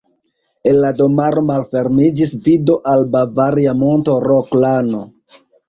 El 0.69 0.79
la 0.85 0.89
domaro 1.01 1.43
malfermiĝas 1.49 2.33
vido 2.47 2.79
al 2.95 3.07
bavaria 3.19 3.77
monto 3.85 4.19
Roklano. 4.29 5.07